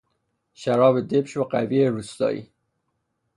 [0.53, 2.49] شراب دبش و قوی روستایی